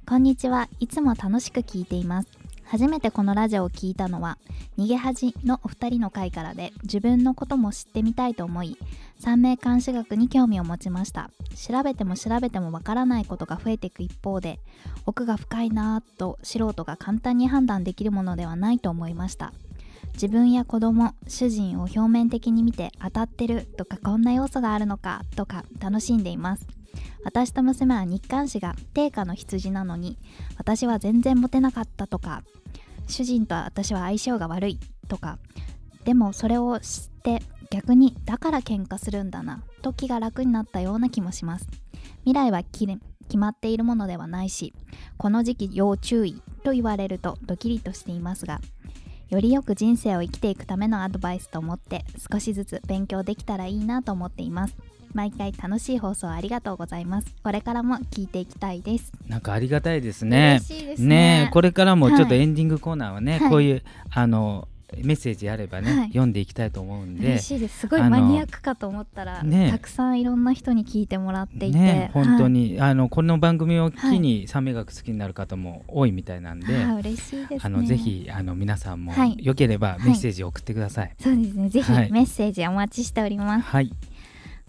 [0.07, 0.67] こんにちは。
[0.79, 2.29] いつも楽しく聞いています。
[2.63, 4.39] 初めてこのラジオを聞いたのは
[4.79, 8.79] 逃げ恥のお二人の回からで自分のことも知ってみたいと思い
[9.19, 11.29] 三名監視学に興味を持ちました。
[11.55, 14.59] 調べても調べてもわからないことが増えていく一方で
[15.05, 19.53] 奥が深いなぁと素人が簡単に判断できるものではないと思いました。
[20.13, 26.67] 自分や子供主人を表面的に見て当たってるとかこんな要素があるのかとか楽しんでいます。
[27.25, 30.17] 私と娘は日刊誌が定価の羊なのに
[30.57, 32.43] 私は全然モテなかったとか
[33.07, 35.39] 主人と私は相性が悪いとか
[36.03, 41.67] でもそれを知って逆にだから喧嘩するんだなと気が楽になったような気もします。
[42.25, 42.87] 未来は決
[43.37, 44.73] まっているものではないし
[45.17, 48.61] この時期要注意と言われるとドキリとしていますが
[49.33, 54.75] よりよく人生を生きていくためのアドバイスと思って少しずつ勉強できたらいいなと思っています。
[55.11, 57.33] 毎回楽しい放送ありがとうございます。
[57.43, 59.11] これからも聞いていきたいです。
[59.27, 60.59] なんかありがたいですね。
[60.69, 60.95] ね。
[60.99, 62.41] ねえこれからもちょっとはい。
[62.41, 63.49] エンディングコーナーはね、はい。
[63.49, 64.67] こういうあの
[65.03, 66.07] メッセージあればね、はい。
[66.07, 67.79] 読んでいきたいと思うんで嬉しいです。
[67.79, 69.71] すごいマニアックかと思ったら、ね。
[69.71, 77.59] たくさんいろんな人に聞いてもらっていて、ね本当に、に、あのこの番組を機に三名学好きになる方も多いみたいなんで、はい、嬉しいですね。
[77.63, 79.37] あのぜひあの皆さんもはい。
[79.39, 81.15] よければメッセージを送ってください。
[81.19, 81.69] そうですね。
[81.69, 82.11] ぜひはい。
[82.11, 83.91] メッセージお待ちしております、はい、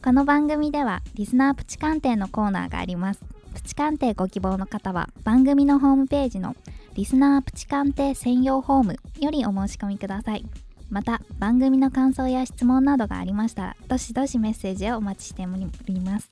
[0.02, 3.24] この番組ではリスナープチ鑑定のコーナーがあります。
[3.54, 6.56] プチ鑑定ご希望の方は番組のホームページの
[6.94, 10.44] リスナープチ鑑定専用ホームよりお申し込みください。
[10.90, 15.46] また番組の感想や質問などがありましたらどしどしメッセージをお待ちしてお
[15.88, 16.30] ります。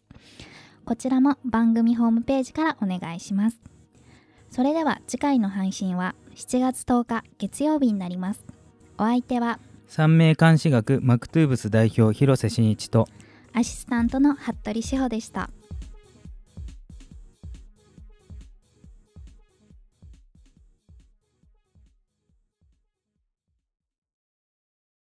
[0.85, 3.61] こちらも番組ホームページからお願いします。
[4.51, 8.45] それでは次回の配信は7月10日月曜日になります。
[8.99, 13.09] お相手は三名監視学マクトゥーブス代表広瀬真一と
[13.53, 15.51] アシスタントの服部志保でした